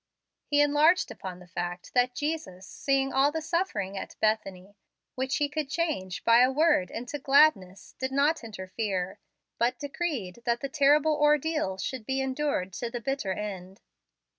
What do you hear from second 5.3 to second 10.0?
He could change by a word into gladness, did not interfere, but